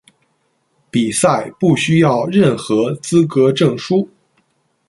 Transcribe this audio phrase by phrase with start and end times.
[0.89, 4.09] 比赛不需要任何资格证书。